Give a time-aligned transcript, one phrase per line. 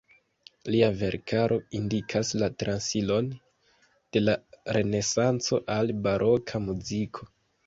[0.75, 3.27] Lia verkaro indikas la transiron
[4.17, 4.35] de la
[4.79, 7.31] renesanco al baroka muziko.